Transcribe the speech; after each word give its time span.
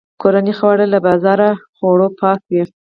کورني 0.21 0.53
خواړه 0.59 0.85
له 0.93 0.99
بازاري 1.07 1.49
خوړو 1.77 2.07
پاک 2.19 2.39
وي. 2.51 2.63